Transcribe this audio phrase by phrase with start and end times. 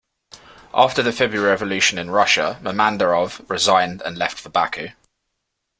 [0.73, 4.87] After the February Revolution in Russia Mehmandarov resigned and left for Baku.